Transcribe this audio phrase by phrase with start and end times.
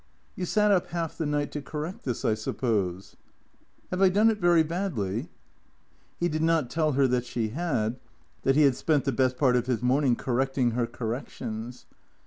[0.35, 3.17] "You sat up half the night to correct this, I suppose?""
[3.91, 5.29] Have I done it very badly?"
[6.19, 6.41] He did.
[6.41, 7.99] not tell her that she had,
[8.41, 11.85] that he had spent the best part of his morning correcting her corrections.